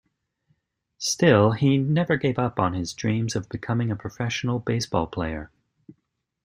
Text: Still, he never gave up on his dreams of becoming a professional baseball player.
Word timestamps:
Still, 0.97 1.51
he 1.51 1.77
never 1.77 2.17
gave 2.17 2.39
up 2.39 2.59
on 2.59 2.73
his 2.73 2.91
dreams 2.91 3.35
of 3.35 3.47
becoming 3.49 3.91
a 3.91 3.95
professional 3.95 4.57
baseball 4.57 5.05
player. 5.05 5.51